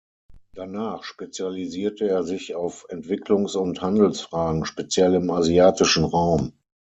Danach 0.55 1.03
spezialisierte 1.03 2.09
er 2.09 2.23
sich 2.23 2.55
auf 2.55 2.87
Entwicklungs- 2.89 3.55
und 3.55 3.83
Handelsfragen, 3.83 4.65
speziell 4.65 5.13
im 5.13 5.29
asiatischen 5.29 6.05
Raum. 6.05 6.53